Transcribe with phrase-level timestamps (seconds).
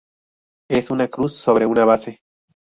[0.67, 2.21] Es una cruz sobre una base.